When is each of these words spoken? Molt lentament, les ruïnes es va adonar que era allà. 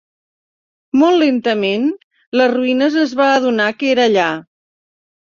Molt 1.01 1.21
lentament, 1.25 1.87
les 2.43 2.51
ruïnes 2.57 3.01
es 3.05 3.17
va 3.23 3.31
adonar 3.37 3.71
que 3.81 3.93
era 3.97 4.13
allà. 4.13 4.29